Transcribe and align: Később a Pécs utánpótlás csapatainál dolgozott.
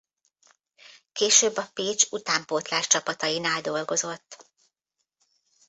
Később 1.11 1.57
a 1.57 1.69
Pécs 1.73 2.05
utánpótlás 2.09 2.87
csapatainál 2.87 3.61
dolgozott. 3.61 4.45